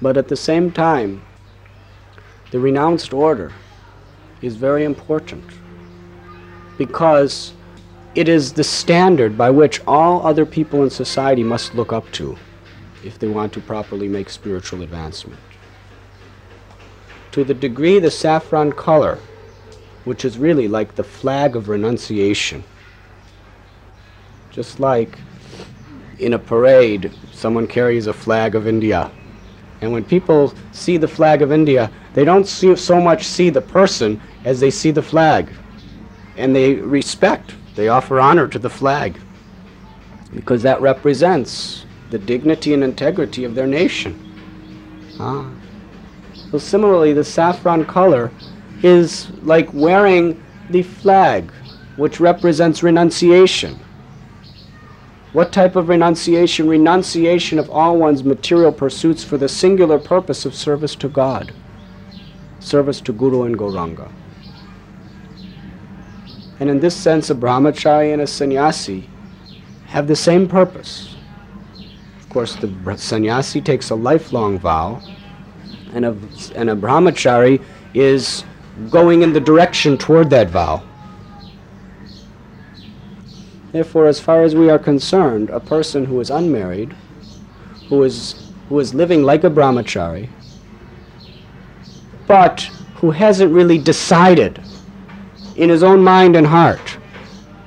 [0.02, 1.24] But at the same time,
[2.52, 3.54] the renounced order
[4.42, 5.44] is very important
[6.78, 7.54] because
[8.14, 12.38] it is the standard by which all other people in society must look up to
[13.04, 15.40] if they want to properly make spiritual advancement.
[17.32, 19.20] To the degree the saffron color,
[20.06, 22.64] which is really like the flag of renunciation,
[24.52, 25.18] just like
[26.20, 29.12] in a parade, someone carries a flag of India.
[29.82, 33.62] And when people see the flag of India, they don't see, so much see the
[33.62, 35.52] person as they see the flag.
[36.38, 39.20] And they respect, they offer honor to the flag.
[40.34, 44.22] Because that represents the dignity and integrity of their nation.
[45.20, 45.50] Ah.
[46.52, 48.32] So similarly, the saffron color
[48.84, 51.52] is like wearing the flag,
[51.96, 53.80] which represents renunciation.
[55.34, 56.68] What type of renunciation?
[56.70, 61.54] Renunciation of all one's material pursuits for the singular purpose of service to God,
[62.60, 64.12] service to Guru and Gauranga.
[66.60, 69.10] And in this sense, a brahmachari and a sannyasi
[69.88, 71.16] have the same purpose.
[72.18, 75.02] Of course, the sannyasi takes a lifelong vow,
[75.94, 76.18] and a,
[76.56, 77.62] and a brahmachari
[77.94, 78.46] is
[78.90, 80.84] going in the direction toward that vow.
[83.72, 86.96] Therefore, as far as we are concerned, a person who is unmarried,
[87.90, 90.30] who is, who is living like a brahmachari,
[92.28, 92.62] but
[92.96, 94.62] who hasn't really decided
[95.58, 96.98] in his own mind and heart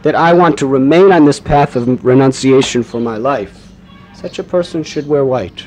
[0.03, 3.73] that I want to remain on this path of renunciation for my life,
[4.15, 5.67] such a person should wear white.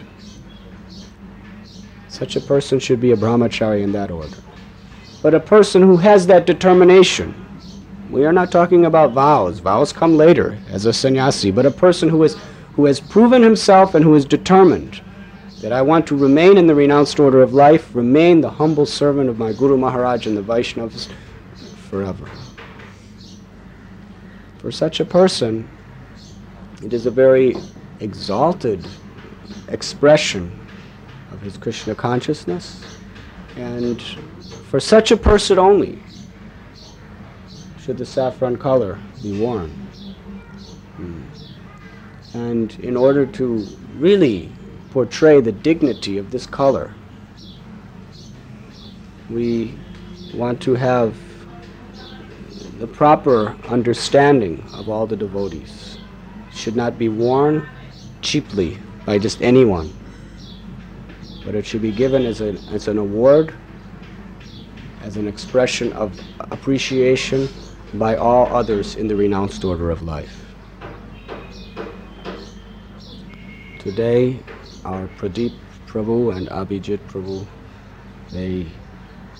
[2.07, 4.40] Such a person should be a brahmachari in that order.
[5.21, 7.35] But a person who has that determination,
[8.09, 9.59] we are not talking about vows.
[9.59, 12.35] Vows come later as a sannyasi, but a person who, is,
[12.73, 15.01] who has proven himself and who is determined
[15.61, 19.29] that I want to remain in the renounced order of life, remain the humble servant
[19.29, 21.07] of my Guru Maharaj and the Vaishnavas
[21.89, 22.27] forever.
[24.57, 25.69] For such a person,
[26.83, 27.55] it is a very
[27.99, 28.87] exalted
[29.67, 30.51] expression
[31.31, 32.83] of his Krishna consciousness,
[33.55, 34.03] and
[34.71, 36.01] for such a person only,
[37.81, 39.69] should the saffron color be worn.
[40.95, 41.23] Hmm.
[42.33, 44.49] And in order to really
[44.91, 46.93] portray the dignity of this color,
[49.29, 49.77] we
[50.33, 51.17] want to have
[52.79, 55.97] the proper understanding of all the devotees.
[56.49, 57.67] It should not be worn
[58.21, 59.93] cheaply by just anyone,
[61.43, 63.53] but it should be given as, a, as an award,
[65.03, 66.17] as an expression of
[66.51, 67.49] appreciation
[67.95, 70.45] by all others in the renounced order of life.
[73.79, 74.39] Today,
[74.85, 75.53] our Pradeep
[75.87, 77.45] Prabhu and Abhijit Prabhu,
[78.31, 78.67] they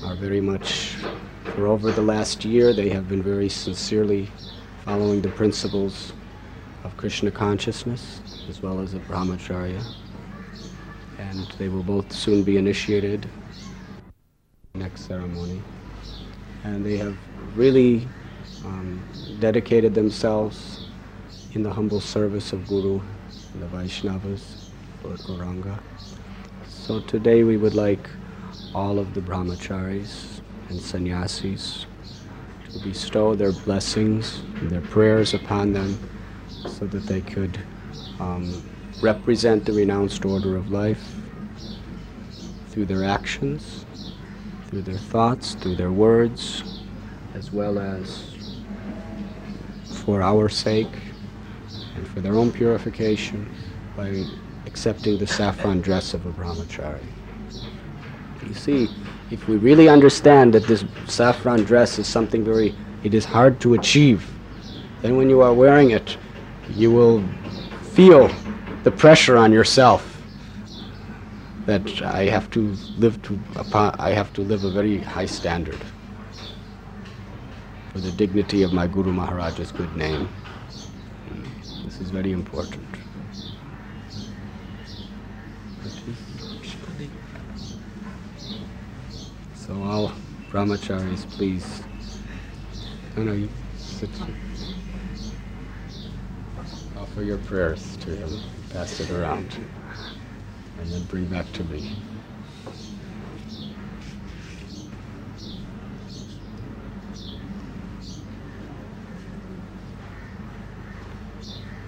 [0.04, 0.96] are very much,
[1.56, 4.30] for over the last year, they have been very sincerely
[4.84, 6.12] following the principles
[6.84, 8.20] of Krishna consciousness
[8.50, 9.84] as well as of Brahmacharya.
[11.20, 13.30] And they will both soon be initiated
[14.74, 15.62] next ceremony.
[16.64, 17.18] And they have
[17.56, 18.08] really
[18.66, 19.02] um,
[19.40, 20.88] dedicated themselves
[21.54, 23.02] in the humble service of Guru
[23.60, 24.70] the Vaishnavas,
[25.04, 25.78] Lord Gauranga.
[26.68, 28.10] So today we would like
[28.74, 30.40] all of the brahmacharis
[30.70, 31.86] and sannyasis
[32.72, 36.00] to bestow their blessings and their prayers upon them
[36.66, 37.60] so that they could
[38.20, 38.64] um,
[39.02, 41.16] represent the renounced order of life
[42.70, 43.86] through their actions,
[44.72, 46.64] through their thoughts, through their words,
[47.36, 48.34] as well as
[50.06, 50.96] for our sake
[51.96, 53.54] and for their own purification
[53.98, 54.24] by
[54.66, 57.04] accepting the saffron dress of a brahmachari.
[58.48, 58.90] You see,
[59.30, 63.74] if we really understand that this saffron dress is something very, it is hard to
[63.74, 64.30] achieve,
[65.02, 66.18] then when you are wearing it,
[66.70, 67.22] you will
[67.92, 68.32] feel
[68.84, 70.11] the pressure on yourself
[71.66, 73.40] that I have to live to
[74.00, 75.80] I have to live a very high standard
[77.92, 80.30] for the dignity of my Guru Maharaja's good name.
[81.86, 82.88] This is very important.
[89.56, 90.12] So all
[90.50, 91.84] brahmacharis, please.
[93.18, 94.10] I know you sit.
[96.98, 98.40] Offer your prayers to him.
[98.70, 99.58] Pass it around.
[100.82, 101.88] And then bring back to me.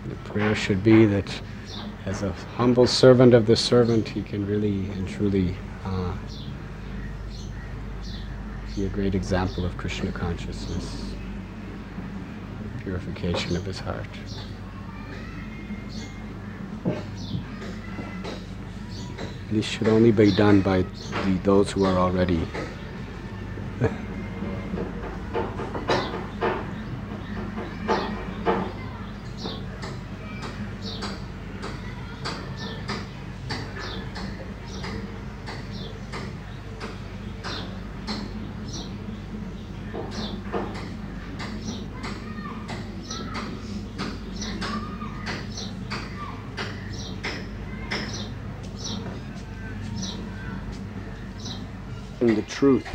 [0.05, 1.41] The prayer should be that
[2.05, 6.13] as a humble servant of the servant, he can really and truly uh,
[8.75, 11.15] be a great example of Krishna consciousness,
[12.83, 14.07] purification of his heart.
[19.53, 22.43] This should only be done by the, those who are already
[52.35, 52.87] the truth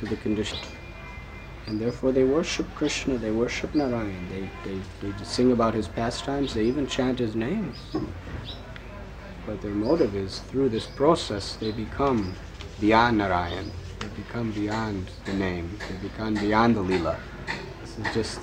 [0.00, 0.58] to the condition.
[2.06, 6.62] Therefore they worship Krishna, they worship Narayan, they, they, they sing about his pastimes, they
[6.62, 7.76] even chant his names.
[9.44, 12.36] But their motive is through this process they become
[12.78, 17.16] beyond Narayan, they become beyond the name, they become beyond the Leela.
[17.80, 18.40] This is just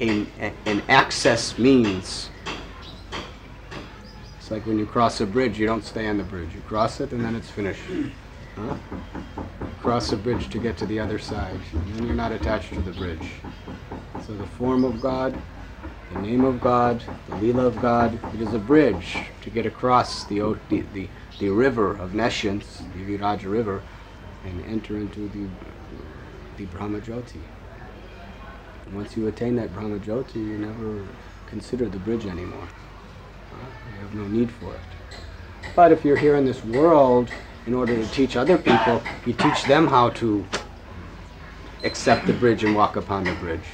[0.00, 0.26] a,
[0.66, 2.30] an access means.
[4.38, 6.52] It's like when you cross a bridge, you don't stay on the bridge.
[6.52, 7.82] You cross it and then it's finished.
[9.80, 11.58] Cross a bridge to get to the other side.
[11.72, 13.28] And then you're not attached to the bridge.
[14.26, 15.36] So the form of God,
[16.12, 20.24] the name of God, the Leela of God, it is a bridge to get across
[20.24, 23.82] the, the, the, the river of nescience, the Viraja River,
[24.44, 25.48] and enter into the,
[26.56, 27.40] the Brahmajyoti.
[28.92, 31.06] Once you attain that Brahmajyoti, you never
[31.46, 32.68] consider the bridge anymore.
[33.92, 34.80] You have no need for it.
[35.74, 37.30] But if you're here in this world,
[37.66, 40.44] in order to teach other people, you teach them how to
[41.82, 43.68] accept the bridge and walk upon the bridge.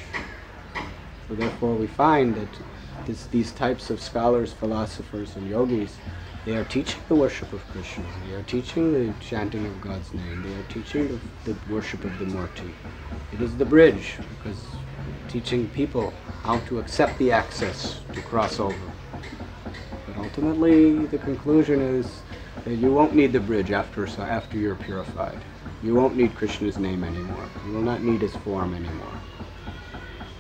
[1.29, 2.49] So therefore we find that
[3.07, 5.97] this, these types of scholars, philosophers, and yogis,
[6.45, 8.05] they are teaching the worship of Krishna.
[8.29, 10.43] They are teaching the chanting of God's name.
[10.43, 12.73] They are teaching the, the worship of the Murti.
[13.33, 14.65] It is the bridge, because
[15.29, 16.13] teaching people
[16.43, 18.75] how to accept the access to cross over.
[20.07, 22.23] But ultimately, the conclusion is
[22.67, 25.39] you won't need the bridge after, after you're purified.
[25.83, 27.49] You won't need Krishna's name anymore.
[27.67, 29.21] You will not need his form anymore.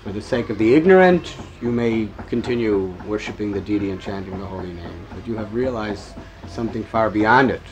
[0.03, 4.47] For the sake of the ignorant, you may continue worshipping the deity and chanting the
[4.47, 6.14] holy name, but you have realized
[6.49, 7.62] something far beyond it,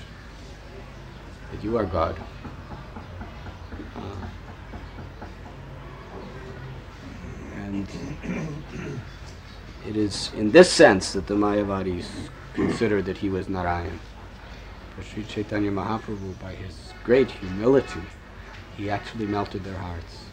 [1.51, 2.18] that you are God.
[3.96, 4.01] Uh,
[7.55, 7.88] and
[9.86, 12.07] it is in this sense that the Mayavadis
[12.55, 13.99] considered that he was Narayan.
[14.99, 18.01] For Sri Chaitanya Mahaprabhu, by his great humility,
[18.76, 20.24] he actually melted their hearts.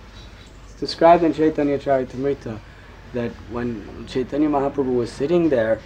[0.65, 2.59] It's described in Chaitanya Charitamrita
[3.13, 5.79] that when Chaitanya Mahaprabhu was sitting there,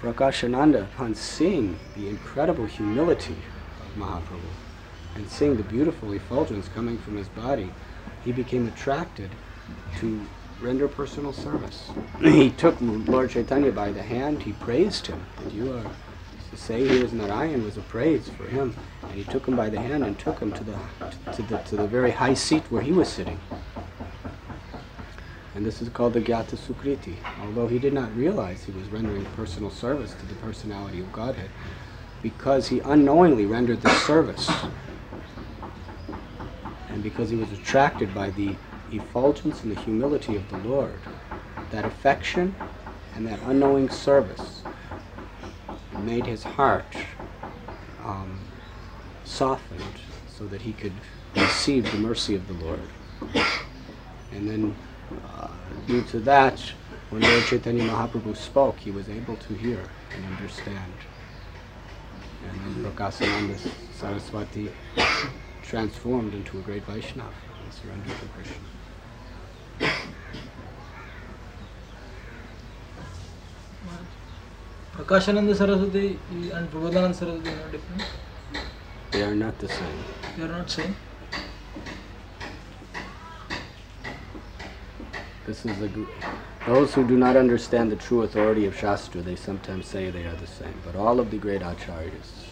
[0.00, 3.34] Prakashananda, upon seeing the incredible humility
[3.80, 4.52] of Mahaprabhu
[5.16, 7.72] and seeing the beautiful effulgence coming from his body,
[8.24, 9.30] he became attracted
[9.98, 10.24] to
[10.62, 11.90] render personal service.
[12.22, 15.84] he took Lord Chaitanya by the hand, he praised him, that you are
[16.56, 18.74] say he was Narayan was a praise for him.
[19.02, 20.78] And he took him by the hand and took him to the,
[21.32, 23.38] to the, to the very high seat where he was sitting.
[25.54, 27.16] And this is called the Gyata Sukriti.
[27.42, 31.50] Although he did not realize he was rendering personal service to the personality of Godhead,
[32.22, 34.50] because he unknowingly rendered this service.
[36.88, 38.54] And because he was attracted by the
[38.92, 40.98] effulgence and the humility of the Lord,
[41.70, 42.54] that affection
[43.14, 44.59] and that unknowing service
[46.04, 46.96] made his heart
[48.04, 48.38] um,
[49.24, 49.82] softened
[50.28, 50.92] so that he could
[51.36, 52.80] receive the mercy of the Lord.
[54.32, 54.76] And then,
[55.24, 55.48] uh,
[55.86, 56.60] due to that,
[57.10, 59.80] when Lord Chaitanya Mahaprabhu spoke, he was able to hear
[60.14, 60.92] and understand.
[62.48, 63.58] And then Prakasananda
[63.92, 64.70] Saraswati
[65.62, 67.30] transformed into a great Vaishnava
[67.62, 68.56] and surrendered to Krishna.
[74.94, 76.18] Prakashananda Saraswati
[76.52, 78.02] and Prabodhananda Saraswati are different.
[79.12, 80.04] They are not the same.
[80.36, 80.94] They are not same.
[85.46, 86.04] This is the gr-
[86.66, 89.22] those who do not understand the true authority of Shastra.
[89.22, 92.44] They sometimes say they are the same, but all of the great acharyas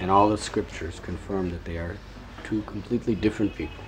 [0.00, 1.96] and all the scriptures confirm that they are
[2.42, 3.84] two completely different people.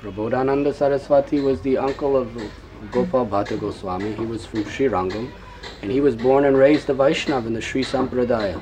[0.00, 2.30] Prabodhananda Saraswati was the uncle of
[2.92, 4.12] Gopal Bhatta Goswami.
[4.14, 5.32] He was from Sri Rangam,
[5.82, 8.60] and he was born and raised a Vaishnava in the Sri Sampradaya.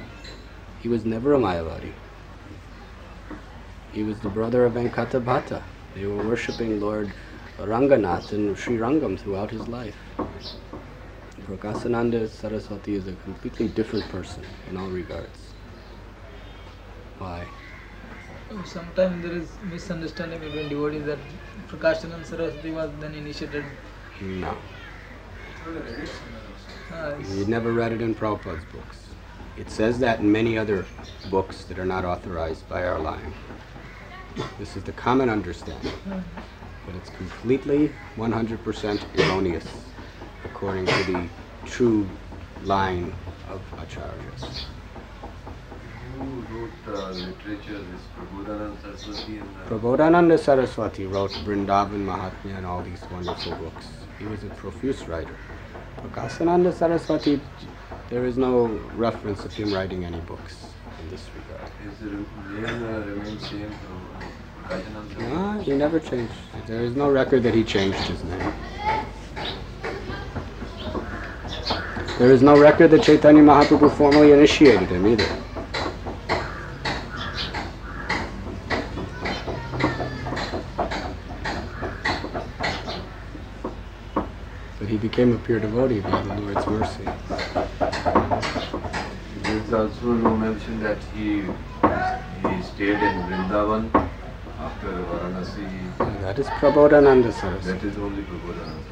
[0.80, 1.92] He was never a Mayavadi.
[3.92, 5.62] He was the brother of Venkata Bhatta.
[5.94, 7.12] They were worshipping Lord
[7.58, 9.96] Ranganath in Sri Rangam throughout his life.
[11.42, 15.54] Prakasananda Saraswati is a completely different person in all regards.
[17.18, 17.46] Why?
[18.50, 21.18] Oh, sometimes there is misunderstanding between devotees that
[21.68, 23.64] Prakashananda Saraswati was then initiated.
[24.20, 24.56] No.
[26.92, 28.98] Uh, You never read it in Prabhupada's books.
[29.56, 30.84] It says that in many other
[31.30, 33.32] books that are not authorized by our line.
[34.58, 39.66] This is the common understanding, but it's completely 100% erroneous
[40.44, 41.28] according to the
[41.66, 42.08] true
[42.64, 43.12] line
[43.50, 44.64] of acharyas.
[46.16, 47.80] Who wrote uh, literature?
[47.90, 53.86] This Prabodhanand Saraswati and uh, Prabodhananda Saraswati wrote Vrindavan Mahatmya and all these wonderful books.
[54.18, 55.36] He was a profuse writer.
[55.96, 57.40] Prakasananda Saraswati,
[58.08, 60.66] there is no reference of him writing any books
[61.00, 61.70] in this regard.
[61.82, 63.70] his re- name uh, remains same.
[65.18, 66.32] No, he never changed.
[66.66, 68.52] There is no record that he changed his name.
[72.18, 75.26] There is no record that Chaitanya Mahaprabhu formally initiated him either.
[84.92, 87.04] He became a pure devotee by the Lord's mercy.
[89.44, 91.28] There is also no mention that he
[92.48, 93.86] he stayed in Vrindavan
[94.66, 95.64] after Varanasi.
[96.08, 97.72] And that is Prabodhananda Saraswati.
[97.78, 98.82] That is only Prabodhanand.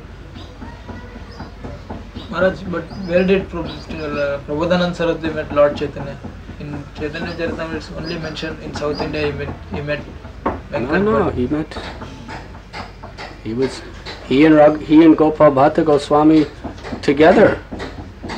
[2.30, 6.18] Maharaj, but where did Prab- uh, Prabodhanand Saraswati met Lord Chaitanya?
[6.60, 10.00] In Chaitanya Charitamrita it's only mentioned in South India he met, he met
[10.46, 11.34] No, Venkat no, Bhatt.
[11.34, 11.78] he met.
[13.44, 13.82] He was.
[14.30, 16.46] He and Rag, he and Gopal Bhatta Goswami
[17.02, 17.60] together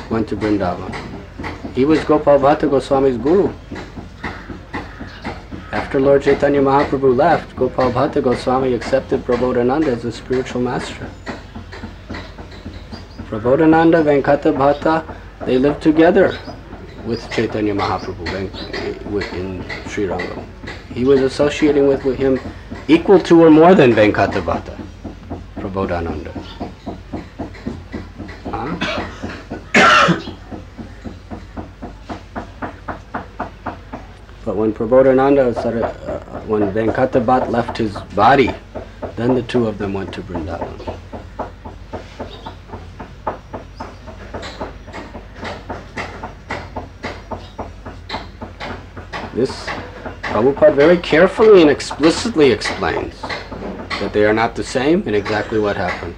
[0.09, 0.91] went to Vrindavan.
[1.75, 3.53] He was Gopal Bhatta Goswami's guru.
[5.71, 11.07] After Lord Chaitanya Mahaprabhu left, Gopal Bhatta Goswami accepted Prabodhananda as a spiritual master.
[13.29, 15.05] Prabodhananda, Venkata Bhatta,
[15.45, 16.39] they lived together
[17.05, 18.51] with Chaitanya Mahaprabhu
[19.33, 20.43] in Sri Rangam.
[20.91, 22.39] He was associating with, with him
[22.87, 24.72] equal to or more than Venkata Bhatta,
[25.73, 26.31] Prabodhananda.
[28.45, 28.77] Huh?
[34.45, 38.53] But when Prabodhananda, Sara- uh, when Venkatabhat left his body,
[39.15, 40.77] then the two of them went to Vrindavan.
[49.33, 49.65] This
[50.21, 53.15] Prabhupada very carefully and explicitly explains
[54.03, 56.15] that they are not the same and exactly what happened.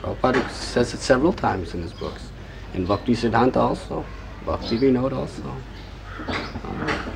[0.00, 2.30] Prabhupada says it several times in his books.
[2.74, 4.04] In Bhakti Siddhanta also,
[4.44, 5.42] Bhakti Vinod also.
[6.28, 7.08] Uh,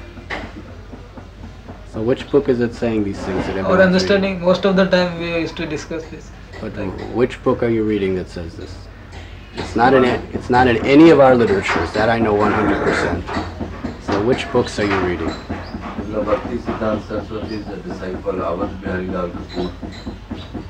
[1.92, 5.18] So which book is it saying these things that Our understanding, most of the time
[5.18, 6.30] we used to discuss this.
[6.62, 6.90] reading?
[6.90, 8.74] But which book are you reading that says this?
[9.54, 10.20] It's not in it.
[10.34, 11.90] It's not in any of our literatures.
[11.94, 13.22] That I know 100%.
[14.02, 15.32] So which books are you reading?
[16.16, 19.70] The Bhakti Siddhanta Saraswati is a disciple of Avadh Bihari Lal Kapoor.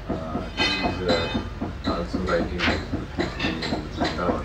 [0.08, 2.58] Uh, he is uh, also writing in
[3.94, 4.44] Vrindavan.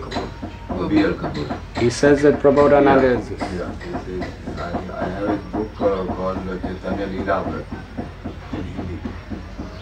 [0.00, 1.14] Kapoor.
[1.18, 1.78] Kapoor.
[1.78, 3.40] He says that Prabodhananda is this.
[3.42, 7.64] Yeah, this is, I, I have a book uh, called uh, Chaitanya Leela
[8.54, 8.98] in Hindi.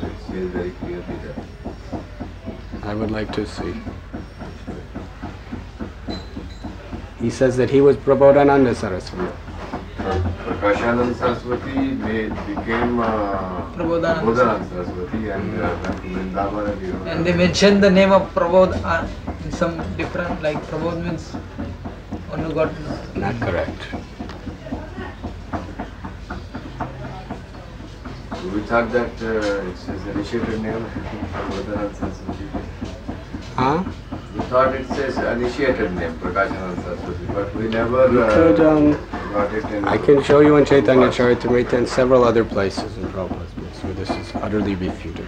[0.01, 2.83] So it says very clearly that.
[2.83, 3.75] I would like to see.
[7.21, 9.42] He says that he was Prabodhananda Saraswati.
[10.93, 11.75] Prakashanand Saraswati
[12.05, 14.21] made, became uh, Prabodhananda.
[14.21, 18.75] Prabodhananda Saraswati and uh, Vrindavan and, you know, And they mentioned the name of Prabodh
[18.85, 19.09] uh,
[19.45, 21.33] in some different, like Prabodh means
[22.29, 22.71] one who got.
[23.17, 23.89] Not correct.
[28.53, 30.85] we thought that uh, it's his initiated name,
[31.33, 32.45] Prabodhananda Saraswati.
[33.57, 33.85] Huh?
[34.35, 40.23] We thought it says initiated name, Prakashanand Saraswati, but we never You uh, I can
[40.23, 44.35] show you in Chaitanya Charitamrita and several other places in Prabhupada's books where this is
[44.35, 45.27] utterly refuted.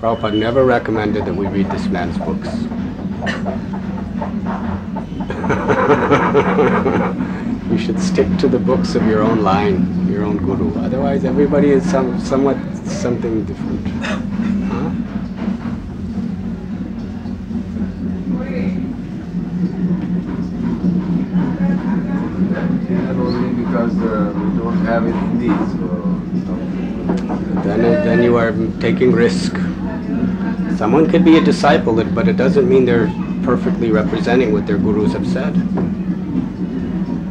[0.00, 2.48] Prabhupada never recommended that we read this man's books.
[7.70, 10.74] you should stick to the books of your own line, your own guru.
[10.80, 12.56] Otherwise, everybody is some, somewhat
[12.86, 14.33] something different.
[28.84, 29.56] Taking risk.
[30.76, 33.10] Someone could be a disciple, but it doesn't mean they're
[33.42, 35.54] perfectly representing what their gurus have said.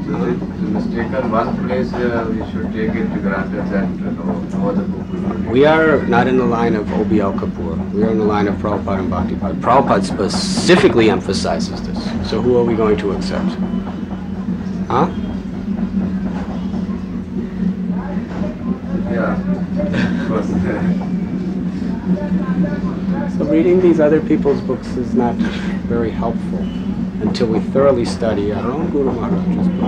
[0.08, 4.34] So if it's mistaken one place, uh, we should take it to granted that no,
[4.34, 5.52] no other book.
[5.52, 7.78] We are not in the line of OBL Kapoor.
[7.94, 9.62] We are in the line of Prabhupada and Bhaktipada.
[9.62, 12.04] Prabhupada specifically emphasizes this.
[12.28, 13.52] So who are we going to accept?
[14.90, 15.08] Huh?
[19.14, 21.10] Yeah.
[23.38, 28.72] So reading these other people's books is not very helpful until we thoroughly study our
[28.72, 29.74] own Guru Maharaj's book.